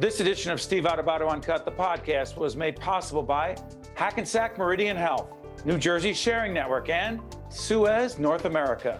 This 0.00 0.20
edition 0.20 0.50
of 0.50 0.62
Steve 0.62 0.84
Adubato 0.84 1.28
Uncut, 1.28 1.66
the 1.66 1.70
podcast, 1.70 2.38
was 2.38 2.56
made 2.56 2.80
possible 2.80 3.22
by 3.22 3.54
Hackensack 3.92 4.56
Meridian 4.56 4.96
Health, 4.96 5.28
New 5.66 5.76
Jersey 5.76 6.14
Sharing 6.14 6.54
Network, 6.54 6.88
and 6.88 7.20
Suez 7.50 8.18
North 8.18 8.46
America. 8.46 8.98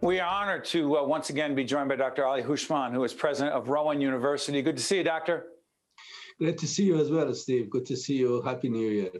We 0.00 0.18
are 0.18 0.26
honored 0.26 0.64
to 0.66 0.96
uh, 0.96 1.04
once 1.04 1.28
again 1.28 1.54
be 1.54 1.62
joined 1.62 1.90
by 1.90 1.96
Dr. 1.96 2.24
Ali 2.24 2.42
Houshmand, 2.42 2.94
who 2.94 3.04
is 3.04 3.12
president 3.12 3.54
of 3.54 3.68
Rowan 3.68 4.00
University. 4.00 4.62
Good 4.62 4.78
to 4.78 4.82
see 4.82 4.96
you, 4.96 5.04
Doctor. 5.04 5.44
Great 6.38 6.56
to 6.56 6.66
see 6.66 6.84
you 6.84 6.98
as 6.98 7.10
well, 7.10 7.34
Steve. 7.34 7.68
Good 7.68 7.84
to 7.84 7.98
see 7.98 8.16
you. 8.16 8.40
Happy 8.40 8.70
New 8.70 8.88
Year. 8.88 9.10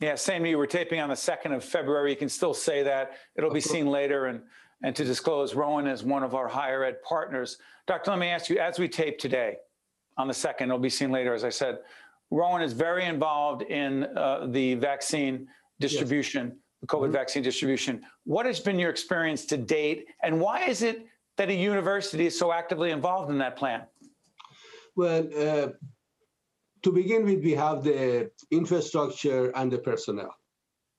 Yeah, 0.00 0.16
same 0.16 0.42
to 0.42 0.50
you. 0.50 0.58
We're 0.58 0.66
taping 0.66 0.98
on 0.98 1.10
the 1.10 1.14
2nd 1.14 1.54
of 1.54 1.64
February. 1.64 2.10
You 2.10 2.16
can 2.16 2.28
still 2.28 2.54
say 2.54 2.82
that. 2.82 3.12
It'll 3.36 3.52
be 3.52 3.60
seen 3.60 3.86
later. 3.86 4.26
And, 4.26 4.40
and 4.82 4.96
to 4.96 5.04
disclose, 5.04 5.54
Rowan 5.54 5.86
is 5.86 6.02
one 6.02 6.24
of 6.24 6.34
our 6.34 6.48
higher 6.48 6.82
ed 6.82 6.96
partners. 7.08 7.56
Doctor, 7.86 8.10
let 8.10 8.18
me 8.18 8.30
ask 8.30 8.50
you, 8.50 8.58
as 8.58 8.80
we 8.80 8.88
tape 8.88 9.20
today 9.20 9.58
on 10.16 10.28
the 10.28 10.34
2nd, 10.34 10.62
it'll 10.62 10.78
be 10.78 10.90
seen 10.90 11.10
later, 11.10 11.34
as 11.34 11.44
I 11.44 11.50
said, 11.50 11.78
Rowan 12.30 12.62
is 12.62 12.72
very 12.72 13.04
involved 13.04 13.62
in 13.62 14.04
uh, 14.16 14.46
the 14.50 14.74
vaccine 14.74 15.46
distribution, 15.80 16.46
yes. 16.46 16.56
the 16.80 16.86
COVID 16.86 17.04
mm-hmm. 17.04 17.12
vaccine 17.12 17.42
distribution. 17.42 18.02
What 18.24 18.46
has 18.46 18.58
been 18.58 18.78
your 18.78 18.90
experience 18.90 19.44
to 19.46 19.56
date? 19.56 20.06
And 20.22 20.40
why 20.40 20.64
is 20.64 20.82
it 20.82 21.06
that 21.36 21.50
a 21.50 21.54
university 21.54 22.26
is 22.26 22.38
so 22.38 22.52
actively 22.52 22.90
involved 22.90 23.30
in 23.30 23.38
that 23.38 23.56
plan? 23.56 23.82
Well, 24.96 25.28
uh, 25.36 25.68
to 26.82 26.92
begin 26.92 27.24
with, 27.24 27.42
we 27.44 27.52
have 27.52 27.84
the 27.84 28.30
infrastructure 28.50 29.50
and 29.56 29.70
the 29.70 29.78
personnel. 29.78 30.34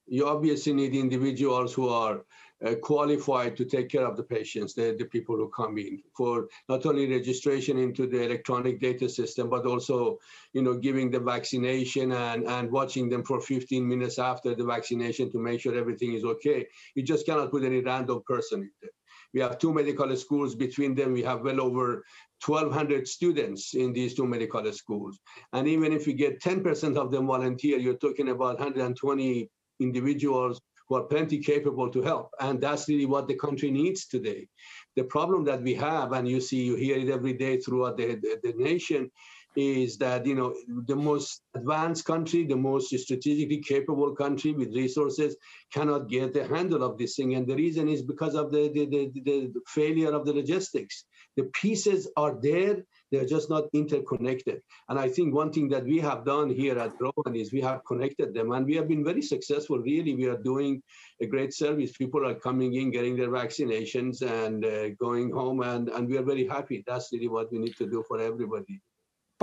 You 0.07 0.27
obviously 0.27 0.73
need 0.73 0.93
individuals 0.95 1.73
who 1.73 1.89
are 1.89 2.25
uh, 2.65 2.75
qualified 2.75 3.57
to 3.57 3.65
take 3.65 3.89
care 3.89 4.05
of 4.05 4.15
the 4.15 4.23
patients, 4.23 4.73
the, 4.73 4.95
the 4.97 5.05
people 5.05 5.35
who 5.35 5.49
come 5.49 5.77
in 5.77 6.01
for 6.15 6.47
not 6.69 6.85
only 6.85 7.09
registration 7.09 7.77
into 7.77 8.07
the 8.07 8.21
electronic 8.21 8.79
data 8.79 9.09
system, 9.09 9.49
but 9.49 9.65
also, 9.65 10.17
you 10.53 10.61
know, 10.61 10.73
giving 10.73 11.11
the 11.11 11.19
vaccination 11.19 12.11
and, 12.11 12.45
and 12.45 12.71
watching 12.71 13.09
them 13.09 13.23
for 13.23 13.41
15 13.41 13.87
minutes 13.87 14.17
after 14.19 14.55
the 14.55 14.63
vaccination 14.63 15.31
to 15.31 15.39
make 15.39 15.59
sure 15.59 15.77
everything 15.77 16.13
is 16.13 16.23
okay. 16.23 16.65
You 16.95 17.03
just 17.03 17.25
cannot 17.25 17.51
put 17.51 17.63
any 17.63 17.81
random 17.81 18.21
person 18.25 18.61
in 18.61 18.71
there. 18.81 18.91
We 19.33 19.41
have 19.41 19.57
two 19.57 19.73
medical 19.73 20.15
schools. 20.15 20.53
Between 20.53 20.93
them, 20.93 21.13
we 21.13 21.23
have 21.23 21.41
well 21.41 21.59
over 21.59 22.03
1,200 22.45 23.07
students 23.07 23.73
in 23.73 23.91
these 23.91 24.13
two 24.13 24.27
medical 24.27 24.71
schools. 24.71 25.19
And 25.53 25.67
even 25.67 25.91
if 25.91 26.05
you 26.05 26.13
get 26.13 26.41
10% 26.41 26.97
of 26.97 27.11
them 27.11 27.27
volunteer, 27.27 27.79
you're 27.79 27.97
talking 27.97 28.29
about 28.29 28.59
120 28.59 29.49
individuals 29.79 30.61
are 30.95 31.03
plenty 31.03 31.39
capable 31.39 31.89
to 31.89 32.01
help. 32.01 32.29
And 32.39 32.61
that's 32.61 32.87
really 32.87 33.05
what 33.05 33.27
the 33.27 33.35
country 33.35 33.71
needs 33.71 34.05
today. 34.07 34.47
The 34.95 35.03
problem 35.03 35.43
that 35.45 35.61
we 35.61 35.73
have, 35.75 36.11
and 36.11 36.27
you 36.27 36.39
see, 36.39 36.63
you 36.63 36.75
hear 36.75 36.97
it 36.97 37.09
every 37.09 37.33
day 37.33 37.57
throughout 37.57 37.97
the, 37.97 38.15
the, 38.15 38.39
the 38.43 38.53
nation, 38.57 39.09
is 39.55 39.97
that 39.97 40.25
you 40.25 40.35
know 40.35 40.55
the 40.87 40.95
most 40.95 41.41
advanced 41.55 42.05
country, 42.05 42.45
the 42.45 42.55
most 42.55 42.95
strategically 42.95 43.61
capable 43.61 44.15
country 44.15 44.51
with 44.51 44.75
resources 44.75 45.35
cannot 45.73 46.09
get 46.09 46.33
the 46.33 46.45
handle 46.47 46.83
of 46.83 46.97
this 46.97 47.15
thing, 47.15 47.35
and 47.35 47.47
the 47.47 47.55
reason 47.55 47.87
is 47.87 48.01
because 48.01 48.35
of 48.35 48.51
the 48.51 48.69
the, 48.73 48.85
the, 48.85 49.11
the 49.25 49.53
failure 49.67 50.11
of 50.13 50.25
the 50.25 50.33
logistics. 50.33 51.05
The 51.35 51.49
pieces 51.61 52.11
are 52.15 52.37
there, 52.39 52.83
they're 53.11 53.25
just 53.25 53.49
not 53.49 53.63
interconnected. 53.73 54.61
And 54.87 54.99
I 54.99 55.09
think 55.09 55.33
one 55.33 55.51
thing 55.51 55.67
that 55.69 55.83
we 55.83 55.99
have 55.99 56.25
done 56.25 56.49
here 56.49 56.77
at 56.77 56.93
Rowan 56.99 57.35
is 57.35 57.51
we 57.51 57.61
have 57.61 57.81
connected 57.85 58.33
them, 58.33 58.51
and 58.51 58.65
we 58.65 58.75
have 58.75 58.87
been 58.87 59.03
very 59.03 59.21
successful. 59.21 59.79
Really, 59.79 60.15
we 60.15 60.27
are 60.27 60.37
doing 60.37 60.81
a 61.21 61.25
great 61.25 61.53
service. 61.53 61.91
People 61.97 62.27
are 62.27 62.35
coming 62.35 62.75
in, 62.75 62.91
getting 62.91 63.15
their 63.15 63.29
vaccinations, 63.29 64.21
and 64.21 64.63
uh, 64.63 64.89
going 64.99 65.31
home, 65.31 65.61
and 65.61 65.89
and 65.89 66.07
we 66.07 66.17
are 66.17 66.23
very 66.23 66.47
happy. 66.47 66.83
That's 66.85 67.09
really 67.11 67.29
what 67.29 67.51
we 67.51 67.59
need 67.59 67.75
to 67.77 67.87
do 67.89 68.03
for 68.07 68.19
everybody. 68.19 68.81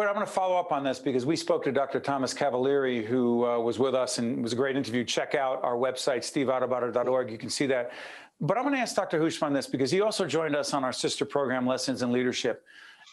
But 0.00 0.06
I'm 0.06 0.14
going 0.14 0.24
to 0.24 0.32
follow 0.32 0.56
up 0.56 0.72
on 0.72 0.82
this 0.82 0.98
because 0.98 1.26
we 1.26 1.36
spoke 1.36 1.62
to 1.64 1.72
Dr. 1.72 2.00
Thomas 2.00 2.32
Cavalieri, 2.32 3.04
who 3.04 3.44
uh, 3.44 3.58
was 3.58 3.78
with 3.78 3.94
us 3.94 4.16
and 4.16 4.42
was 4.42 4.54
a 4.54 4.56
great 4.56 4.74
interview. 4.74 5.04
Check 5.04 5.34
out 5.34 5.62
our 5.62 5.74
website, 5.74 6.20
steveadubato.org. 6.20 7.30
You 7.30 7.36
can 7.36 7.50
see 7.50 7.66
that. 7.66 7.92
But 8.40 8.56
I'm 8.56 8.62
going 8.62 8.74
to 8.76 8.80
ask 8.80 8.96
Dr. 8.96 9.20
Houshmand 9.20 9.52
this 9.52 9.66
because 9.66 9.90
he 9.90 10.00
also 10.00 10.24
joined 10.24 10.56
us 10.56 10.72
on 10.72 10.84
our 10.84 10.92
sister 10.94 11.26
program, 11.26 11.66
Lessons 11.66 12.00
in 12.00 12.12
Leadership. 12.12 12.64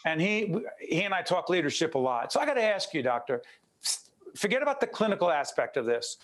And 0.06 0.18
he, 0.18 0.56
he 0.80 1.02
and 1.02 1.12
I 1.12 1.20
talk 1.20 1.50
leadership 1.50 1.94
a 1.94 1.98
lot. 1.98 2.32
So 2.32 2.40
I 2.40 2.46
got 2.46 2.54
to 2.54 2.64
ask 2.64 2.94
you, 2.94 3.02
Doctor, 3.02 3.42
forget 4.34 4.62
about 4.62 4.80
the 4.80 4.86
clinical 4.86 5.30
aspect 5.30 5.76
of 5.76 5.84
this. 5.84 6.16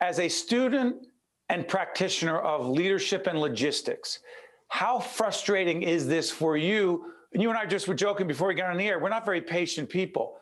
As 0.00 0.20
a 0.20 0.28
student 0.30 1.06
and 1.50 1.68
practitioner 1.68 2.38
of 2.38 2.66
leadership 2.66 3.26
and 3.26 3.38
logistics, 3.38 4.20
how 4.68 4.98
frustrating 4.98 5.82
is 5.82 6.08
this 6.08 6.30
for 6.30 6.56
you 6.56 7.12
you 7.34 7.48
and 7.48 7.58
I 7.58 7.66
just 7.66 7.88
were 7.88 7.94
joking 7.94 8.26
before 8.26 8.48
we 8.48 8.54
got 8.54 8.70
on 8.70 8.76
the 8.76 8.86
air. 8.86 8.98
We're 8.98 9.08
not 9.08 9.24
very 9.24 9.40
patient 9.40 9.88
people. 9.88 10.36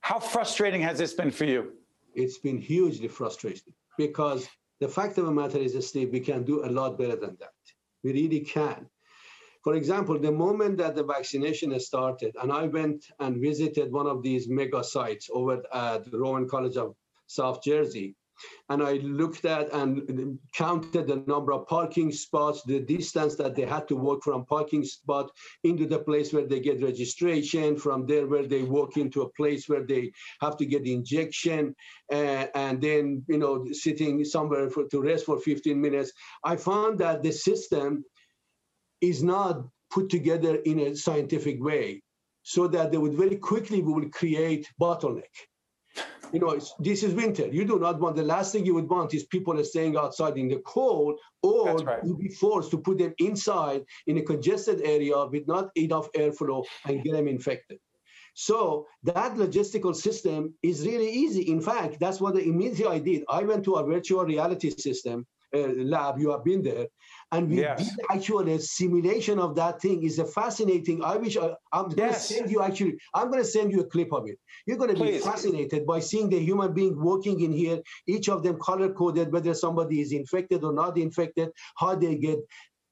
How 0.00 0.18
frustrating 0.18 0.80
has 0.82 0.98
this 0.98 1.12
been 1.14 1.30
for 1.30 1.44
you? 1.44 1.72
It's 2.14 2.38
been 2.38 2.58
hugely 2.58 3.08
frustrating 3.08 3.74
because 3.98 4.48
the 4.80 4.88
fact 4.88 5.18
of 5.18 5.26
the 5.26 5.32
matter 5.32 5.58
is, 5.58 5.74
Steve, 5.86 6.10
we 6.12 6.20
can 6.20 6.44
do 6.44 6.64
a 6.64 6.70
lot 6.70 6.98
better 6.98 7.16
than 7.16 7.36
that. 7.40 7.52
We 8.02 8.12
really 8.12 8.40
can. 8.40 8.88
For 9.64 9.74
example, 9.74 10.18
the 10.18 10.30
moment 10.30 10.78
that 10.78 10.94
the 10.94 11.02
vaccination 11.02 11.72
has 11.72 11.86
started, 11.86 12.36
and 12.40 12.52
I 12.52 12.66
went 12.66 13.06
and 13.18 13.42
visited 13.42 13.90
one 13.90 14.06
of 14.06 14.22
these 14.22 14.48
mega 14.48 14.84
sites 14.84 15.28
over 15.32 15.60
at 15.72 16.08
the 16.08 16.18
Rowan 16.18 16.48
College 16.48 16.76
of 16.76 16.94
South 17.26 17.62
Jersey, 17.64 18.14
and 18.68 18.82
I 18.82 18.94
looked 18.94 19.44
at 19.44 19.72
and 19.72 20.38
counted 20.54 21.06
the 21.06 21.22
number 21.26 21.52
of 21.52 21.66
parking 21.66 22.12
spots, 22.12 22.62
the 22.62 22.80
distance 22.80 23.34
that 23.36 23.54
they 23.54 23.64
had 23.64 23.88
to 23.88 23.96
walk 23.96 24.24
from 24.24 24.44
parking 24.46 24.84
spot 24.84 25.30
into 25.64 25.86
the 25.86 25.98
place 25.98 26.32
where 26.32 26.46
they 26.46 26.60
get 26.60 26.82
registration, 26.82 27.76
from 27.76 28.06
there 28.06 28.26
where 28.26 28.46
they 28.46 28.62
walk 28.62 28.96
into 28.96 29.22
a 29.22 29.30
place 29.30 29.68
where 29.68 29.84
they 29.84 30.12
have 30.40 30.56
to 30.58 30.66
get 30.66 30.86
injection, 30.86 31.74
uh, 32.12 32.46
and 32.54 32.80
then 32.80 33.24
you 33.28 33.38
know 33.38 33.66
sitting 33.72 34.24
somewhere 34.24 34.68
for, 34.70 34.88
to 34.88 35.00
rest 35.00 35.26
for 35.26 35.38
15 35.38 35.80
minutes. 35.80 36.12
I 36.44 36.56
found 36.56 36.98
that 37.00 37.22
the 37.22 37.32
system 37.32 38.04
is 39.00 39.22
not 39.22 39.64
put 39.90 40.10
together 40.10 40.56
in 40.56 40.80
a 40.80 40.96
scientific 40.96 41.62
way, 41.62 42.02
so 42.42 42.66
that 42.68 42.90
they 42.90 42.98
would 42.98 43.14
very 43.14 43.36
quickly 43.36 43.82
we 43.82 43.92
will 43.92 44.10
create 44.10 44.68
bottleneck 44.80 45.34
you 46.32 46.40
know, 46.40 46.58
this 46.78 47.02
is 47.02 47.14
winter. 47.14 47.46
You 47.46 47.64
do 47.64 47.78
not 47.78 48.00
want 48.00 48.16
the 48.16 48.22
last 48.22 48.52
thing 48.52 48.66
you 48.66 48.74
would 48.74 48.88
want 48.88 49.14
is 49.14 49.24
people 49.24 49.58
are 49.58 49.64
staying 49.64 49.96
outside 49.96 50.36
in 50.36 50.48
the 50.48 50.60
cold, 50.66 51.18
or 51.42 51.76
right. 51.76 52.04
you 52.04 52.16
be 52.16 52.28
forced 52.28 52.70
to 52.72 52.78
put 52.78 52.98
them 52.98 53.14
inside 53.18 53.84
in 54.06 54.18
a 54.18 54.22
congested 54.22 54.80
area 54.82 55.26
with 55.26 55.46
not 55.46 55.70
enough 55.76 56.10
airflow 56.12 56.64
and 56.86 57.02
get 57.02 57.12
them 57.12 57.28
infected. 57.28 57.78
So 58.34 58.86
that 59.04 59.34
logistical 59.34 59.96
system 59.96 60.52
is 60.62 60.86
really 60.86 61.10
easy. 61.10 61.50
In 61.50 61.60
fact, 61.60 61.98
that's 61.98 62.20
what 62.20 62.34
the 62.34 62.42
immediately 62.42 62.86
I 62.86 62.98
did. 62.98 63.24
I 63.30 63.42
went 63.42 63.64
to 63.64 63.74
a 63.76 63.86
virtual 63.86 64.24
reality 64.24 64.70
system 64.70 65.26
Uh, 65.56 65.72
lab. 65.92 66.18
You 66.18 66.30
have 66.30 66.44
been 66.44 66.62
there, 66.62 66.86
and 67.32 67.48
we 67.48 67.60
yes. 67.60 67.78
did 67.78 68.04
actually 68.10 68.52
a 68.54 68.58
simulation 68.58 69.38
of 69.38 69.54
that 69.56 69.80
thing. 69.80 70.02
is 70.02 70.18
a 70.18 70.26
fascinating. 70.26 71.02
I 71.02 71.16
wish 71.16 71.36
uh, 71.36 71.54
I, 71.72 71.80
am 71.80 71.88
going 71.88 72.12
to 72.12 72.18
send 72.18 72.50
you 72.50 72.62
actually. 72.62 72.98
I'm 73.14 73.30
going 73.30 73.42
to 73.42 73.48
send 73.56 73.72
you 73.72 73.80
a 73.80 73.86
clip 73.94 74.12
of 74.12 74.28
it. 74.28 74.38
You're 74.66 74.76
going 74.76 74.94
to 74.94 75.02
be 75.02 75.18
fascinated 75.18 75.86
by 75.86 76.00
seeing 76.00 76.28
the 76.28 76.38
human 76.38 76.74
being 76.74 77.00
walking 77.00 77.40
in 77.40 77.52
here. 77.52 77.80
Each 78.06 78.28
of 78.28 78.42
them 78.42 78.58
color 78.60 78.92
coded, 78.92 79.32
whether 79.32 79.54
somebody 79.54 80.00
is 80.00 80.12
infected 80.12 80.62
or 80.64 80.72
not 80.72 80.98
infected, 80.98 81.50
how 81.76 81.94
they 81.94 82.16
get 82.16 82.38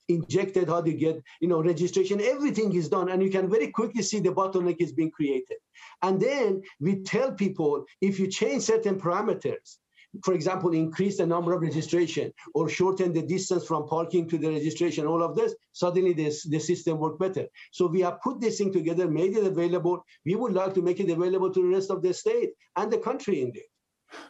injected, 0.09 0.69
how 0.69 0.81
they 0.81 0.95
get, 0.95 1.23
you 1.41 1.49
know, 1.49 1.63
registration, 1.63 2.21
everything 2.21 2.75
is 2.75 2.89
done. 2.89 3.09
And 3.11 3.23
you 3.23 3.31
can 3.31 3.49
very 3.49 3.69
quickly 3.69 4.03
see 4.03 4.21
the 4.21 4.31
bottleneck 4.31 4.77
is 4.79 4.93
being 4.93 5.11
created. 5.11 5.59
And 6.03 6.21
then 6.21 6.63
we 6.81 7.03
tell 7.03 7.33
people 7.33 7.85
if 8.01 8.19
you 8.19 8.29
change 8.29 8.65
certain 8.65 9.01
parameters, 9.01 9.79
for 10.23 10.35
example, 10.35 10.73
increase 10.73 11.17
the 11.19 11.27
number 11.27 11.53
of 11.53 11.63
registration 11.63 12.33
or 12.55 12.69
shorten 12.69 13.13
the 13.13 13.23
distance 13.23 13.67
from 13.67 13.89
parking 13.89 14.29
to 14.29 14.39
the 14.39 14.51
registration, 14.51 15.07
all 15.07 15.23
of 15.23 15.35
this, 15.35 15.55
suddenly 15.73 16.13
this, 16.13 16.45
the 16.45 16.59
system 16.59 16.99
work 16.99 17.19
better. 17.19 17.47
So 17.73 17.87
we 17.87 18.01
have 18.03 18.21
put 18.21 18.41
this 18.41 18.59
thing 18.59 18.73
together, 18.73 19.11
made 19.11 19.37
it 19.37 19.45
available. 19.45 20.05
We 20.25 20.35
would 20.35 20.53
like 20.53 20.75
to 20.75 20.83
make 20.83 21.01
it 21.01 21.11
available 21.11 21.53
to 21.53 21.63
the 21.63 21.69
rest 21.69 21.91
of 21.91 22.03
the 22.03 22.15
state 22.15 22.51
and 22.77 22.93
the 22.93 22.99
country 22.99 23.43
indeed. 23.43 23.65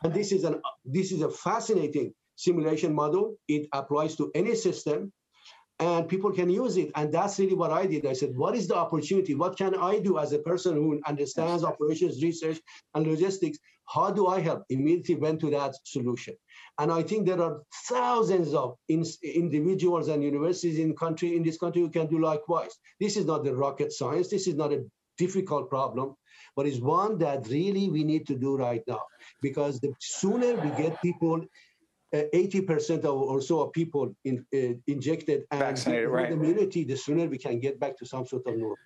And 0.03 0.14
this 0.14 0.32
is 0.32 0.44
an 0.44 0.61
this 0.85 1.12
is 1.12 1.20
a 1.20 1.31
fascinating 1.31 2.14
simulation 2.37 2.94
model. 2.94 3.37
It 3.49 3.69
applies 3.73 4.17
to 4.17 4.31
any 4.35 4.55
system 4.55 5.12
and 5.81 6.09
people 6.09 6.31
can 6.31 6.49
use 6.49 6.76
it. 6.76 6.91
And 6.94 7.12
that's 7.12 7.38
really 7.38 7.55
what 7.55 7.73
I 7.73 7.87
did. 7.87 8.06
I 8.06 8.12
said, 8.12 8.37
what 8.37 8.55
is 8.55 8.69
the 8.69 8.76
opportunity? 8.76 9.35
What 9.35 9.56
can 9.59 9.75
I 9.75 9.99
do 9.99 10.19
as 10.19 10.32
a 10.32 10.38
person 10.38 10.75
who 10.75 11.00
understands 11.06 11.65
operations, 11.65 12.23
research, 12.23 12.61
and 12.94 13.06
logistics? 13.06 13.59
How 13.87 14.11
do 14.11 14.29
I 14.29 14.41
help? 14.41 14.62
Immediately 14.71 15.17
went 15.17 15.41
to 15.41 15.50
that 15.50 15.75
solution. 15.85 16.35
And 16.79 16.91
I 16.91 17.03
think 17.03 17.26
there 17.26 17.43
are 17.43 17.61
thousands 17.88 18.55
of 18.55 18.76
in, 18.88 19.05
individuals 19.23 20.09
and 20.09 20.23
universities 20.23 20.79
in 20.79 20.97
country 20.97 21.37
in 21.37 21.43
this 21.43 21.59
country 21.59 21.82
who 21.82 21.91
can 21.91 22.06
do 22.06 22.21
likewise. 22.21 22.73
This 23.00 23.17
is 23.17 23.26
not 23.26 23.44
the 23.44 23.55
rocket 23.55 23.93
science. 23.93 24.29
This 24.29 24.47
is 24.47 24.55
not 24.55 24.73
a 24.73 24.85
difficult 25.19 25.69
problem, 25.69 26.15
but 26.56 26.67
it's 26.67 26.81
one 26.81 27.19
that 27.19 27.47
really 27.49 27.91
we 27.91 28.05
need 28.05 28.26
to 28.26 28.37
do 28.37 28.56
right 28.56 28.82
now. 28.87 29.03
Because 29.43 29.81
the 29.81 29.93
sooner 30.00 30.55
we 30.55 30.71
get 30.82 31.00
people 31.03 31.44
80% 32.14 33.05
or 33.05 33.40
so 33.40 33.61
of 33.61 33.72
people 33.72 34.14
in, 34.25 34.44
uh, 34.55 34.75
injected 34.87 35.44
and 35.50 35.61
vaccinated, 35.61 36.08
right. 36.08 36.31
immunity, 36.31 36.84
the 36.84 36.96
sooner 36.96 37.26
we 37.26 37.38
can 37.38 37.58
get 37.58 37.81
back 37.81 37.96
to 37.99 38.06
some 38.06 38.26
sort 38.26 38.46
of 38.46 38.56
normal. 38.56 38.76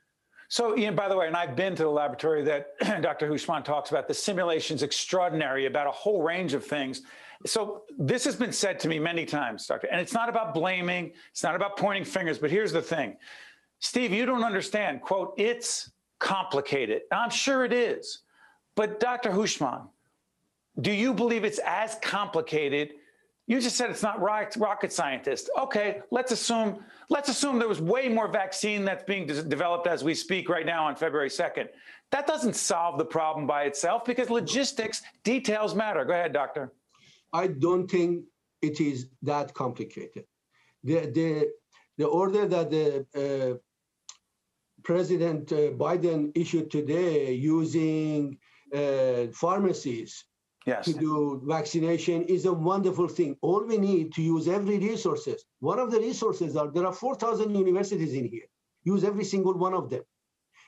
So, 0.51 0.79
Ian, 0.79 0.95
by 0.95 1.09
the 1.09 1.17
way, 1.17 1.27
and 1.27 1.37
I've 1.37 1.55
been 1.55 1.77
to 1.77 1.83
the 1.83 1.91
laboratory 1.91 2.43
that 2.45 2.79
Dr. 3.03 3.29
Houshmand 3.29 3.65
talks 3.65 3.91
about. 3.91 4.09
The 4.09 4.15
simulation's 4.15 4.83
extraordinary 4.83 5.67
about 5.67 5.87
a 5.87 5.91
whole 5.91 6.23
range 6.23 6.55
of 6.55 6.65
things. 6.65 7.03
So, 7.45 7.83
this 7.99 8.25
has 8.25 8.35
been 8.35 8.53
said 8.53 8.81
to 8.81 8.89
me 8.89 8.99
many 8.99 9.27
times, 9.27 9.67
Doctor, 9.67 9.89
and 9.93 10.01
it's 10.01 10.15
not 10.15 10.31
about 10.31 10.55
blaming, 10.55 11.13
it's 11.31 11.43
not 11.43 11.55
about 11.55 11.77
pointing 11.77 12.05
fingers, 12.05 12.39
but 12.39 12.51
here's 12.51 12.73
the 12.73 12.83
thing 12.83 13.17
Steve, 13.81 14.11
you 14.13 14.25
don't 14.25 14.43
understand. 14.43 15.03
Quote, 15.03 15.35
it's 15.37 15.91
complicated. 16.19 17.03
I'm 17.13 17.31
sure 17.31 17.67
it 17.67 17.73
is. 17.73 18.21
But, 18.75 19.01
Dr. 19.01 19.31
Houshmand, 19.31 19.89
do 20.81 20.93
you 20.93 21.13
believe 21.13 21.45
it's 21.45 21.61
as 21.65 21.97
complicated? 22.01 22.93
You 23.49 23.63
just 23.63 23.77
said 23.77 23.89
it's 23.91 24.03
not 24.03 24.21
rocket 24.21 24.93
scientist. 24.93 25.49
Okay, 25.59 26.03
let's 26.11 26.33
assume 26.33 26.85
let's 27.09 27.31
assume 27.31 27.59
there 27.59 27.67
was 27.67 27.81
way 27.81 28.07
more 28.07 28.29
vaccine 28.29 28.85
that's 28.85 29.05
being 29.05 29.27
de- 29.27 29.43
developed 29.43 29.87
as 29.87 30.05
we 30.05 30.15
speak 30.15 30.51
right 30.51 30.67
now 30.67 30.85
on 30.85 30.95
February 30.95 31.31
2nd. 31.31 31.69
That 32.13 32.27
doesn't 32.27 32.57
solve 32.57 32.99
the 32.99 33.07
problem 33.07 33.47
by 33.47 33.63
itself 33.63 34.05
because 34.05 34.29
logistics 34.29 35.01
details 35.25 35.75
matter. 35.75 36.05
Go 36.05 36.13
ahead, 36.13 36.35
doctor. 36.35 36.73
I 37.33 37.47
don't 37.47 37.91
think 37.91 38.27
it 38.61 38.83
is 38.83 39.07
that 39.23 39.55
complicated. 39.55 40.25
The 40.85 40.99
the 41.19 41.51
the 41.97 42.07
order 42.07 42.47
that 42.47 42.71
the 42.71 43.07
uh, 43.17 43.57
President 44.85 45.51
uh, 45.53 45.73
Biden 45.85 46.33
issued 46.35 46.71
today 46.71 47.33
using 47.33 48.37
uh, 48.75 49.29
pharmacies 49.33 50.25
Yes. 50.69 50.85
to 50.85 50.93
do 50.93 51.41
vaccination 51.45 52.25
is 52.25 52.45
a 52.45 52.53
wonderful 52.53 53.09
thing. 53.09 53.37
All 53.41 53.65
we 53.65 53.79
need 53.79 54.13
to 54.15 54.23
use 54.23 54.49
every 54.49 54.79
resources. 54.79 55.45
One 55.61 55.79
of 55.79 55.91
the 55.91 55.99
resources 55.99 56.57
are 56.57 56.71
there 56.71 56.87
are 56.87 56.93
4,000 56.93 57.55
universities 57.55 58.15
in 58.15 58.27
here. 58.27 58.49
Use 58.85 59.05
every 59.05 59.25
single 59.25 59.55
one 59.55 59.75
of 59.75 59.91
them. 59.91 60.03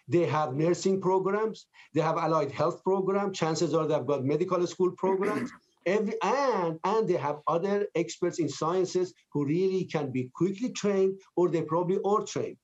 They 0.09 0.27
have 0.27 0.55
nursing 0.55 1.01
programs. 1.01 1.67
They 1.95 2.01
have 2.01 2.17
allied 2.17 2.51
health 2.51 2.83
program. 2.83 3.33
Chances 3.33 3.75
are 3.75 3.87
they've 3.87 4.07
got 4.07 4.25
medical 4.25 4.67
school 4.67 4.93
programs. 4.93 5.51
Every 5.87 6.13
and 6.23 6.79
and 6.85 7.09
they 7.09 7.17
have 7.17 7.39
other 7.47 7.87
experts 7.95 8.39
in 8.39 8.51
sciences 8.51 9.15
who 9.33 9.47
really 9.47 9.85
can 9.85 10.13
be 10.13 10.31
quickly 10.35 10.73
trained, 10.73 11.19
or 11.37 11.49
they 11.49 11.63
probably 11.63 11.99
are 12.05 12.23
trained. 12.23 12.59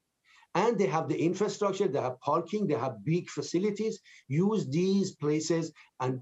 And 0.55 0.79
they 0.79 0.87
have 0.87 1.09
the 1.09 1.19
infrastructure. 1.19 1.89
They 1.89 2.01
have 2.01 2.21
parking. 2.21 2.67
They 2.67 2.75
have 2.75 3.03
big 3.05 3.31
facilities. 3.31 4.01
Use 4.29 4.69
these 4.69 5.15
places 5.15 5.73
and 6.01 6.21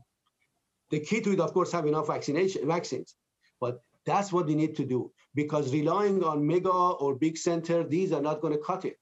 the 0.90 1.00
key 1.00 1.20
to 1.20 1.32
it, 1.32 1.40
of 1.40 1.52
course, 1.52 1.72
have 1.72 1.86
enough 1.86 2.06
vaccination 2.08 2.66
vaccines. 2.66 3.14
But 3.60 3.81
that's 4.06 4.32
what 4.32 4.46
we 4.46 4.54
need 4.54 4.76
to 4.76 4.84
do 4.84 5.10
because 5.34 5.72
relying 5.72 6.22
on 6.22 6.46
mega 6.46 6.70
or 6.70 7.14
big 7.14 7.36
center, 7.36 7.82
these 7.82 8.12
are 8.12 8.20
not 8.20 8.40
going 8.40 8.52
to 8.52 8.58
cut 8.58 8.84
it. 8.84 8.98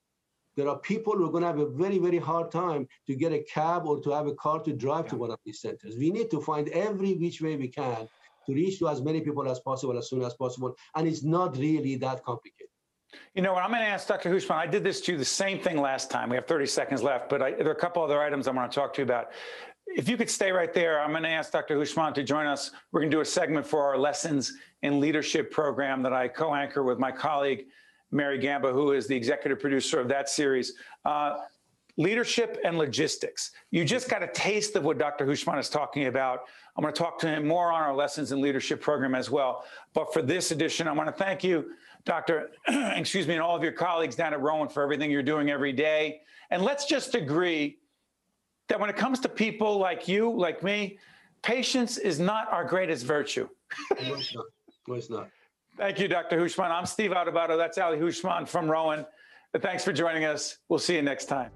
There 0.57 0.69
are 0.69 0.79
people 0.79 1.15
who 1.15 1.27
are 1.27 1.31
going 1.31 1.43
to 1.43 1.47
have 1.49 1.59
a 1.59 1.69
very, 1.69 1.99
very 1.99 2.19
hard 2.19 2.51
time 2.51 2.87
to 3.07 3.15
get 3.15 3.33
a 3.33 3.43
cab 3.45 3.87
or 3.87 4.01
to 4.03 4.11
have 4.11 4.27
a 4.27 4.35
car 4.35 4.61
to 4.61 4.73
drive 4.73 5.09
to 5.09 5.17
one 5.17 5.31
of 5.31 5.39
these 5.45 5.61
centers. 5.61 5.97
We 5.97 6.11
need 6.11 6.31
to 6.31 6.41
find 6.41 6.69
every 6.69 7.15
which 7.15 7.41
way 7.41 7.57
we 7.57 7.69
can 7.69 8.07
to 8.47 8.53
reach 8.53 8.79
to 8.81 8.89
as 8.89 9.01
many 9.01 9.21
people 9.21 9.49
as 9.49 9.61
possible 9.61 9.97
as 9.97 10.11
soon 10.11 10.23
as 10.23 10.35
possible. 10.35 10.77
And 10.95 11.09
it's 11.09 11.23
not 11.23 11.57
really 11.57 11.97
that 11.97 12.23
complicated. 12.23 12.69
You 13.35 13.43
know 13.43 13.55
what? 13.55 13.63
I'm 13.63 13.71
going 13.71 13.83
to 13.83 13.89
ask 13.89 14.09
Dr. 14.09 14.31
Houshmand. 14.31 14.57
I 14.57 14.67
did 14.67 14.85
this 14.85 15.01
to 15.03 15.13
you 15.13 15.19
the 15.19 15.25
same 15.25 15.59
thing 15.59 15.79
last 15.79 16.11
time. 16.11 16.31
We 16.31 16.37
have 16.37 16.47
30 16.47 16.67
seconds 16.67 17.03
left, 17.03 17.29
but 17.29 17.43
I, 17.43 17.53
there 17.53 17.69
are 17.69 17.73
a 17.73 17.77
couple 17.77 18.03
other 18.03 18.21
items 18.21 18.49
I 18.49 18.53
want 18.53 18.71
to 18.71 18.75
talk 18.75 18.95
to 18.95 19.01
you 19.01 19.05
about. 19.05 19.33
If 19.95 20.09
you 20.09 20.17
could 20.17 20.31
stay 20.31 20.53
right 20.53 20.73
there, 20.73 21.03
I'm 21.03 21.11
going 21.11 21.23
to 21.23 21.29
ask 21.29 21.53
Dr. 21.53 21.77
Houshmand 21.77 22.15
to 22.15 22.23
join 22.23 22.47
us. 22.47 22.71
We're 22.93 23.01
going 23.01 23.11
to 23.11 23.17
do 23.17 23.21
a 23.21 23.25
segment 23.25 23.67
for 23.67 23.85
our 23.85 23.99
Lessons 23.99 24.55
in 24.83 25.01
Leadership 25.01 25.51
program 25.51 26.03
that 26.03 26.15
I 26.15 26.29
co 26.29 26.55
anchor 26.55 26.83
with 26.83 26.99
my 26.99 27.13
colleague, 27.13 27.67
Mary 28.11 28.39
Gamba, 28.39 28.73
who 28.73 28.93
is 28.93 29.07
the 29.07 29.15
executive 29.15 29.61
producer 29.61 30.01
of 30.01 30.09
that 30.09 30.31
series. 30.31 30.73
Uh, 31.05 31.37
leadership 31.99 32.59
and 32.65 32.79
logistics. 32.79 33.51
You 33.71 33.85
just 33.85 34.09
got 34.09 34.23
a 34.23 34.29
taste 34.29 34.77
of 34.77 34.85
what 34.85 34.97
Dr. 34.97 35.27
Houshmand 35.27 35.61
is 35.61 35.69
talking 35.69 36.07
about. 36.07 36.45
I'm 36.75 36.83
going 36.83 36.95
to 36.95 36.99
talk 36.99 37.19
to 37.19 37.29
him 37.29 37.47
more 37.47 37.71
on 37.71 37.83
our 37.83 37.95
Lessons 37.95 38.33
in 38.33 38.41
Leadership 38.41 38.81
program 38.81 39.15
as 39.15 39.31
well. 39.31 39.65
But 39.93 40.15
for 40.15 40.23
this 40.23 40.53
edition, 40.53 40.89
I 40.89 40.93
want 40.93 41.09
to 41.09 41.25
thank 41.25 41.45
you, 41.45 41.73
Dr. 42.07 42.53
excuse 42.69 43.27
me, 43.27 43.35
and 43.35 43.43
all 43.43 43.55
of 43.55 43.63
your 43.63 43.73
colleagues 43.73 44.17
down 44.17 44.33
at 44.33 44.41
Rowan 44.41 44.71
for 44.71 44.83
everything 44.83 45.11
you're 45.11 45.23
doing 45.23 45.51
every 45.51 45.73
day. 45.73 46.23
And 46.51 46.63
let's 46.63 46.87
just 46.87 47.15
agree 47.15 47.77
that 48.69 48.79
when 48.79 48.91
it 48.91 48.97
comes 48.97 49.21
to 49.21 49.29
people 49.29 49.79
like 49.79 50.09
you, 50.09 50.31
like 50.31 50.63
me, 50.63 50.99
patience 51.43 51.99
is 51.99 52.19
not 52.21 52.51
our 52.53 52.65
greatest 52.65 53.05
virtue. 53.05 53.49
no, 53.91 54.15
it's 54.15 54.35
not. 54.35 54.45
No, 54.89 54.95
it's 54.95 55.11
not. 55.11 55.29
Thank 55.77 55.99
you, 55.99 56.09
Dr. 56.09 56.39
Houshmand. 56.39 56.71
I'm 56.71 56.87
Steve 56.87 57.13
Adubato. 57.13 57.57
That's 57.57 57.79
Ali 57.79 57.99
Houshmand 57.99 58.49
from 58.49 58.71
Rowan. 58.71 59.07
Thanks 59.61 59.85
for 59.85 59.93
joining 59.93 60.25
us. 60.25 60.59
We'll 60.69 60.79
see 60.79 60.97
you 60.97 61.03
next 61.03 61.27
time. 61.27 61.51